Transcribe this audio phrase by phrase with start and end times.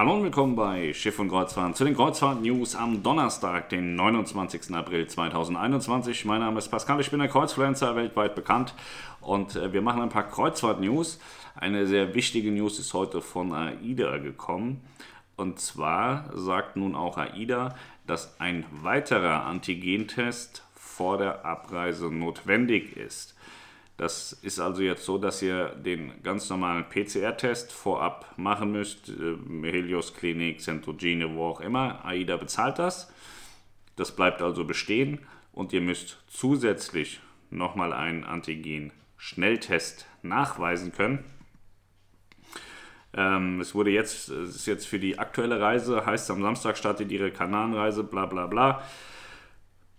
[0.00, 4.74] Hallo und willkommen bei Schiff und Kreuzfahrt zu den Kreuzfahrt-News am Donnerstag, den 29.
[4.74, 6.24] April 2021.
[6.24, 8.72] Mein Name ist Pascal, ich bin der Kreuzfluencer, weltweit bekannt
[9.20, 11.20] und äh, wir machen ein paar Kreuzfahrt-News.
[11.54, 14.80] Eine sehr wichtige News ist heute von AIDA gekommen
[15.36, 17.74] und zwar sagt nun auch AIDA,
[18.06, 23.36] dass ein weiterer Antigentest vor der Abreise notwendig ist.
[24.00, 29.10] Das ist also jetzt so, dass ihr den ganz normalen PCR-Test vorab machen müsst.
[29.10, 29.36] Äh,
[29.70, 32.02] Helios Klinik, Centrogene, wo auch immer.
[32.02, 33.12] AIDA bezahlt das.
[33.96, 35.18] Das bleibt also bestehen
[35.52, 41.22] und ihr müsst zusätzlich nochmal einen Antigen-Schnelltest nachweisen können.
[43.12, 47.12] Ähm, es wurde jetzt, es ist jetzt für die aktuelle Reise, heißt am Samstag startet
[47.12, 48.82] ihre Kanarenreise, bla bla bla.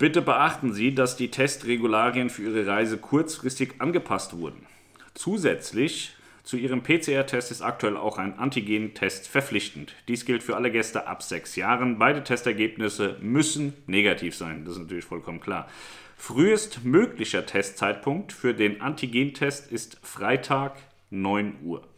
[0.01, 4.65] Bitte beachten Sie, dass die Testregularien für Ihre Reise kurzfristig angepasst wurden.
[5.13, 9.93] Zusätzlich zu Ihrem PCR-Test ist aktuell auch ein Antigen-Test verpflichtend.
[10.07, 11.99] Dies gilt für alle Gäste ab sechs Jahren.
[11.99, 14.66] Beide Testergebnisse müssen negativ sein.
[14.66, 15.69] Das ist natürlich vollkommen klar.
[16.17, 20.77] Frühest möglicher Testzeitpunkt für den Antigen-Test ist Freitag
[21.11, 21.91] 9 Uhr.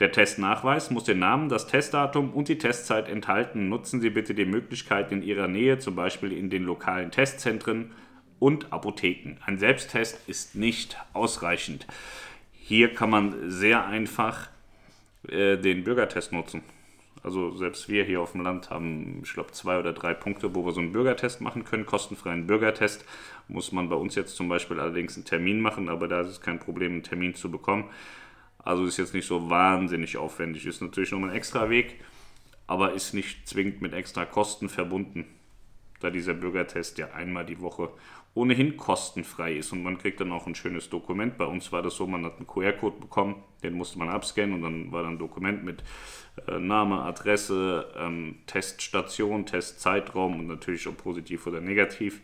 [0.00, 3.68] Der Testnachweis muss den Namen, das Testdatum und die Testzeit enthalten.
[3.68, 7.92] Nutzen Sie bitte die Möglichkeit in Ihrer Nähe, zum Beispiel in den lokalen Testzentren
[8.38, 9.36] und Apotheken.
[9.44, 11.86] Ein Selbsttest ist nicht ausreichend.
[12.52, 14.48] Hier kann man sehr einfach
[15.28, 16.62] äh, den Bürgertest nutzen.
[17.22, 20.64] Also selbst wir hier auf dem Land haben, ich glaube, zwei oder drei Punkte, wo
[20.64, 23.04] wir so einen Bürgertest machen können, kostenfreien Bürgertest.
[23.48, 26.40] Muss man bei uns jetzt zum Beispiel allerdings einen Termin machen, aber da ist es
[26.40, 27.84] kein Problem, einen Termin zu bekommen.
[28.62, 30.66] Also ist jetzt nicht so wahnsinnig aufwendig.
[30.66, 32.00] Ist natürlich nochmal ein extra Weg,
[32.66, 35.26] aber ist nicht zwingend mit extra Kosten verbunden,
[36.00, 37.90] da dieser Bürgertest ja einmal die Woche
[38.34, 41.36] ohnehin kostenfrei ist und man kriegt dann auch ein schönes Dokument.
[41.36, 44.62] Bei uns war das so, man hat einen QR-Code bekommen, den musste man abscannen und
[44.62, 45.82] dann war dann ein Dokument mit
[46.46, 52.20] äh, Name, Adresse, ähm, Teststation, Testzeitraum und natürlich ob positiv oder negativ.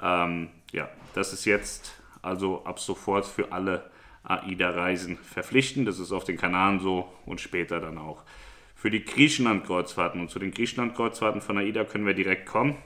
[0.00, 3.90] Ähm, ja, das ist jetzt also ab sofort für alle
[4.24, 5.84] AIDA-Reisen verpflichten.
[5.84, 8.22] Das ist auf den Kanaren so und später dann auch
[8.74, 10.20] für die Griechenland-Kreuzfahrten.
[10.20, 12.76] Und zu den Griechenland-Kreuzfahrten von AIDA können wir direkt kommen.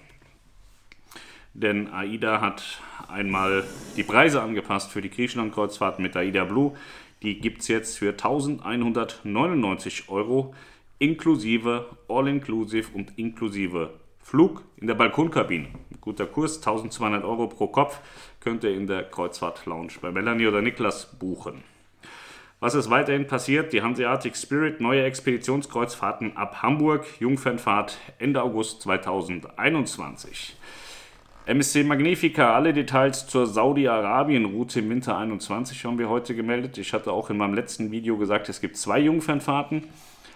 [1.54, 3.64] Denn AIDA hat einmal
[3.96, 6.76] die Preise angepasst für die Griechenland-Kreuzfahrten mit AIDA Blue.
[7.22, 10.54] Die gibt es jetzt für 1199 Euro
[10.98, 15.68] inklusive All-Inclusive und inklusive Flug in der Balkonkabine.
[16.00, 18.00] Guter Kurs, 1200 Euro pro Kopf,
[18.40, 21.62] könnt ihr in der Kreuzfahrt Lounge bei Melanie oder Niklas buchen.
[22.60, 23.72] Was ist weiterhin passiert?
[23.72, 30.56] Die Hanseatic Spirit, neue Expeditionskreuzfahrten ab Hamburg, Jungfernfahrt Ende August 2021.
[31.46, 36.76] MSC Magnifica, alle Details zur Saudi-Arabien-Route im Winter 21 haben wir heute gemeldet.
[36.78, 39.84] Ich hatte auch in meinem letzten Video gesagt, es gibt zwei Jungfernfahrten.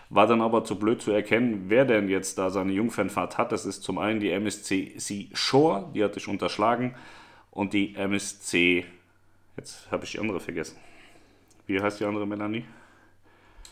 [0.09, 3.51] War dann aber zu blöd zu erkennen, wer denn jetzt da seine Jungfernfahrt hat.
[3.51, 6.95] Das ist zum einen die MSC Sea Shore, die hatte ich unterschlagen,
[7.53, 8.85] und die MSC,
[9.57, 10.77] jetzt habe ich die andere vergessen.
[11.67, 12.65] Wie heißt die andere, Melanie?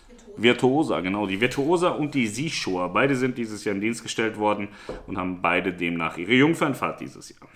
[0.09, 0.43] Virtuosa.
[0.43, 1.27] Virtuosa, genau.
[1.27, 2.89] Die Virtuosa und die Seashore.
[2.91, 4.69] Beide sind dieses Jahr in Dienst gestellt worden
[5.07, 7.49] und haben beide demnach ihre Jungfernfahrt dieses Jahr.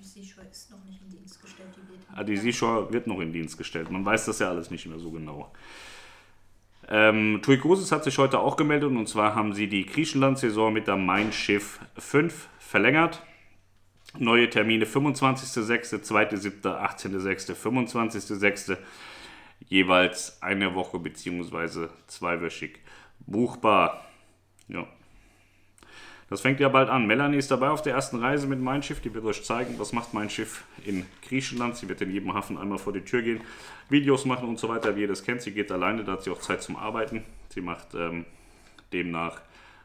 [0.00, 1.68] Die Seashore ist noch nicht in Dienst gestellt.
[1.76, 3.90] Die, wird ah, die Seashore wird noch in Dienst gestellt.
[3.90, 5.52] Man weiß das ja alles nicht mehr so genau.
[6.88, 10.86] Ähm, TUI Cruises hat sich heute auch gemeldet und zwar haben sie die Griechenland-Saison mit
[10.86, 13.22] der Mein Schiff 5 verlängert.
[14.16, 18.76] Neue Termine 25.06., 2.07., 18.06., 25.06.
[19.68, 21.88] Jeweils eine Woche bzw.
[22.06, 22.78] zweiwöchig
[23.26, 24.04] buchbar.
[24.68, 24.86] Ja.
[26.30, 27.06] Das fängt ja bald an.
[27.06, 29.00] Melanie ist dabei auf der ersten Reise mit Mein Schiff.
[29.00, 31.76] Die wird euch zeigen, was macht Mein Schiff in Griechenland.
[31.76, 33.40] Sie wird in jedem Hafen einmal vor die Tür gehen,
[33.88, 35.40] Videos machen und so weiter, wie ihr das kennt.
[35.40, 37.24] Sie geht alleine, da hat sie auch Zeit zum Arbeiten.
[37.48, 38.26] Sie macht ähm,
[38.92, 39.40] demnach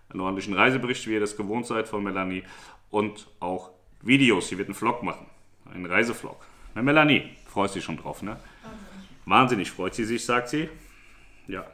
[0.09, 2.43] einen ordentlichen Reisebericht, wie ihr das gewohnt seid von Melanie.
[2.89, 3.71] Und auch
[4.03, 4.49] Videos.
[4.49, 5.25] Sie wird einen Vlog machen.
[5.73, 6.45] Einen Reisevlog.
[6.75, 8.37] Na, Melanie, freust dich schon drauf, ne?
[9.25, 10.69] Wahnsinnig freut sie sich, sagt sie.
[11.47, 11.65] Ja,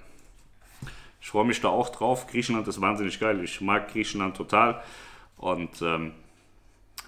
[1.21, 2.27] ich freue mich da auch drauf.
[2.27, 3.43] Griechenland ist wahnsinnig geil.
[3.43, 4.81] Ich mag Griechenland total.
[5.37, 6.13] Und ähm,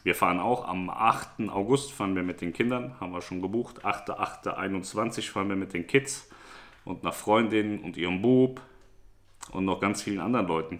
[0.04, 1.50] wir fahren auch am 8.
[1.50, 3.86] August fahren wir mit den Kindern, haben wir schon gebucht.
[3.86, 6.30] 8.8.21 fahren wir mit den Kids
[6.86, 8.62] und einer Freundin und ihrem Bub
[9.52, 10.80] und noch ganz vielen anderen Leuten.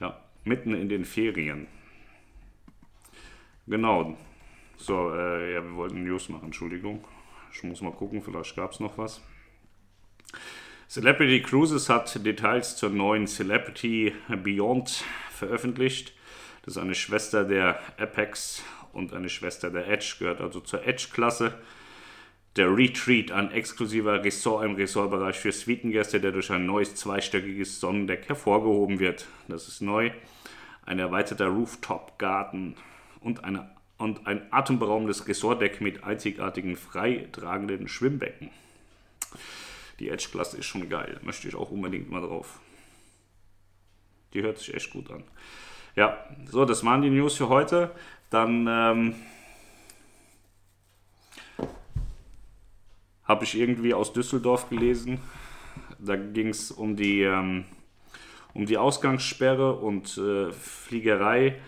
[0.00, 1.68] Ja, mitten in den Ferien.
[3.68, 4.16] Genau.
[4.78, 7.04] So, äh, ja, wir wollten News machen, Entschuldigung.
[7.52, 9.20] Ich muss mal gucken, vielleicht gab es noch was.
[10.88, 16.14] Celebrity Cruises hat Details zur neuen Celebrity Beyond veröffentlicht.
[16.62, 18.62] Das ist eine Schwester der Apex
[18.92, 21.58] und eine Schwester der Edge, gehört also zur Edge-Klasse.
[22.56, 28.28] Der Retreat, ein exklusiver Ressort im Ressortbereich für Suitengäste, der durch ein neues zweistöckiges Sonnendeck
[28.28, 29.26] hervorgehoben wird.
[29.46, 30.10] Das ist neu.
[30.86, 32.76] Ein erweiterter Rooftop-Garten
[33.20, 38.50] und, eine, und ein atemberaubendes Ressortdeck mit einzigartigen freitragenden Schwimmbecken.
[39.98, 41.18] Die Edge-Klasse ist schon geil.
[41.22, 42.60] Möchte ich auch unbedingt mal drauf.
[44.32, 45.24] Die hört sich echt gut an.
[45.96, 47.90] Ja, so, das waren die News für heute.
[48.30, 49.14] Dann ähm,
[53.24, 55.20] habe ich irgendwie aus Düsseldorf gelesen.
[55.98, 57.64] Da ging es um die, ähm,
[58.54, 61.60] um die Ausgangssperre und äh, Fliegerei.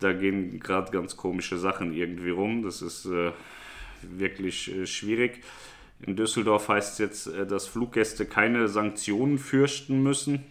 [0.00, 2.62] Da gehen gerade ganz komische Sachen irgendwie rum.
[2.62, 3.32] Das ist äh,
[4.02, 5.42] wirklich äh, schwierig.
[6.00, 10.44] In Düsseldorf heißt es jetzt, äh, dass Fluggäste keine Sanktionen fürchten müssen.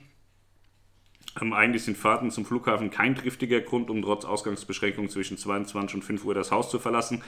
[1.41, 6.01] Ähm, eigentlich sind Fahrten zum Flughafen kein triftiger Grund, um trotz Ausgangsbeschränkungen zwischen 22 und
[6.03, 7.21] 5 Uhr das Haus zu verlassen.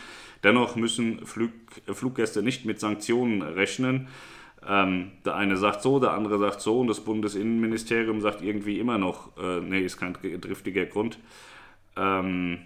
[0.43, 1.51] Dennoch müssen Flug,
[1.87, 4.07] äh, Fluggäste nicht mit Sanktionen rechnen.
[4.67, 8.97] Ähm, der eine sagt so, der andere sagt so und das Bundesinnenministerium sagt irgendwie immer
[8.97, 11.17] noch, äh, nee, ist kein triftiger Grund.
[11.99, 12.59] Ähm,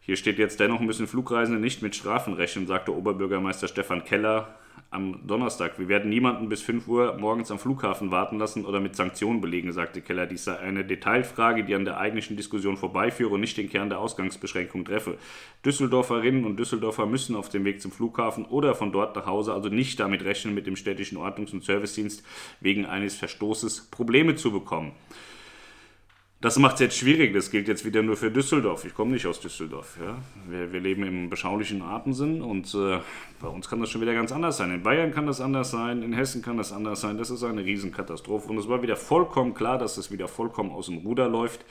[0.00, 4.54] hier steht jetzt, dennoch müssen Flugreisende nicht mit Strafen rechnen, sagte Oberbürgermeister Stefan Keller
[4.90, 5.80] am Donnerstag.
[5.80, 9.72] Wir werden niemanden bis 5 Uhr morgens am Flughafen warten lassen oder mit Sanktionen belegen,
[9.72, 10.26] sagte Keller.
[10.26, 13.98] Dies sei eine Detailfrage, die an der eigentlichen Diskussion vorbeiführe und nicht den Kern der
[13.98, 15.18] Ausgangsbeschränkung treffe.
[15.64, 19.70] Düsseldorferinnen und Düsseldorfer müssen auf dem Weg zum Flughafen oder von dort nach Hause also
[19.70, 22.24] nicht damit rechnen, mit dem städtischen Ordnungs- und Servicedienst
[22.60, 24.92] wegen eines Verstoßes Probleme zu bekommen.
[26.42, 27.32] Das macht es jetzt schwierig.
[27.32, 28.84] Das gilt jetzt wieder nur für Düsseldorf.
[28.84, 29.96] Ich komme nicht aus Düsseldorf.
[29.98, 30.18] Ja?
[30.48, 33.00] Wir, wir, leben im beschaulichen Artensinn und äh,
[33.40, 34.70] bei uns kann das schon wieder ganz anders sein.
[34.70, 37.16] In Bayern kann das anders sein, in Hessen kann das anders sein.
[37.16, 38.50] Das ist eine Riesenkatastrophe.
[38.50, 41.64] Und es war wieder vollkommen klar, dass es wieder vollkommen aus dem Ruder läuft.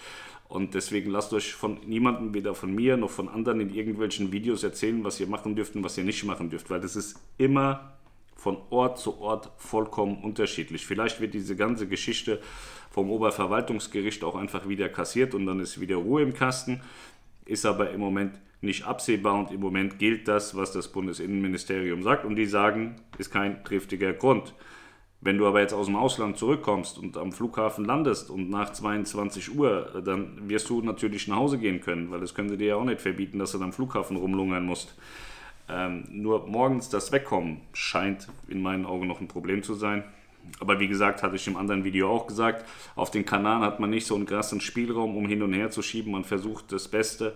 [0.48, 4.64] Und deswegen lasst euch von niemandem, weder von mir noch von anderen, in irgendwelchen Videos
[4.64, 6.72] erzählen, was ihr machen dürft und was ihr nicht machen dürft.
[6.72, 7.94] Weil das ist immer
[8.36, 10.86] von Ort zu Ort vollkommen unterschiedlich.
[10.86, 12.42] Vielleicht wird diese ganze Geschichte
[12.96, 16.80] vom Oberverwaltungsgericht auch einfach wieder kassiert und dann ist wieder Ruhe im Kasten.
[17.46, 22.24] Ist aber im Moment nicht absehbar und im Moment gilt das, was das Bundesinnenministerium sagt
[22.24, 24.54] und die sagen, ist kein triftiger Grund.
[25.20, 29.58] Wenn du aber jetzt aus dem Ausland zurückkommst und am Flughafen landest und nach 22
[29.58, 32.76] Uhr, dann wirst du natürlich nach Hause gehen können, weil das können sie dir ja
[32.78, 34.96] auch nicht verbieten, dass du dann am Flughafen rumlungern musst.
[35.68, 40.06] Ähm, nur morgens das Wegkommen scheint in meinen Augen noch ein Problem zu sein.
[40.60, 42.66] Aber wie gesagt, hatte ich im anderen Video auch gesagt,
[42.96, 45.82] auf den Kanaren hat man nicht so einen krassen Spielraum, um hin und her zu
[45.82, 46.12] schieben.
[46.12, 47.36] Man versucht das Beste.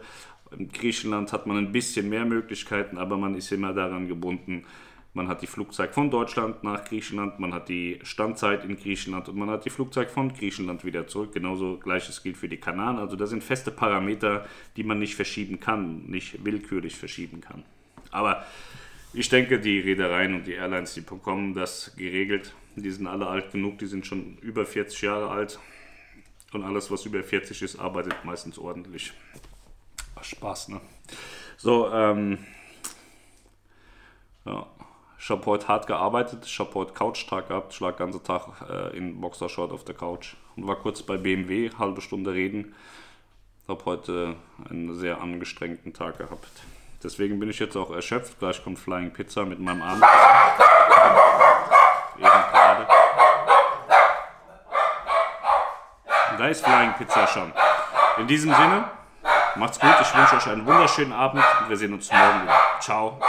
[0.58, 4.66] In Griechenland hat man ein bisschen mehr Möglichkeiten, aber man ist immer daran gebunden.
[5.14, 9.38] Man hat die Flugzeit von Deutschland nach Griechenland, man hat die Standzeit in Griechenland und
[9.38, 11.34] man hat die Flugzeit von Griechenland wieder zurück.
[11.34, 13.00] Genauso gleiches gilt für die Kanaren.
[13.00, 14.46] Also das sind feste Parameter,
[14.78, 17.64] die man nicht verschieben kann, nicht willkürlich verschieben kann.
[18.12, 18.46] Aber
[19.14, 22.54] ich denke, die Reedereien und die Airlines, die bekommen das geregelt.
[22.76, 25.60] Die sind alle alt genug, die sind schon über 40 Jahre alt.
[26.52, 29.14] Und alles, was über 40 ist, arbeitet meistens ordentlich.
[30.16, 30.82] Ach, Spaß, ne?
[31.58, 32.40] So, ähm,
[34.46, 34.66] ja.
[35.22, 38.62] Ich habe heute hart gearbeitet, ich habe heute Couch-Tag gehabt, ich lag den ganzen Tag
[38.70, 42.74] äh, in Boxershort auf der Couch und war kurz bei BMW, halbe Stunde reden.
[43.64, 44.36] Ich habe heute
[44.70, 46.50] einen sehr angestrengten Tag gehabt.
[47.04, 48.40] Deswegen bin ich jetzt auch erschöpft.
[48.40, 50.06] Gleich kommt Flying Pizza mit meinem Abend.
[56.40, 57.52] Da ist Flying Pizza schon.
[58.18, 58.86] In diesem Sinne,
[59.56, 59.94] macht's gut.
[60.02, 62.58] Ich wünsche euch einen wunderschönen Abend und wir sehen uns morgen wieder.
[62.80, 63.20] Ciao.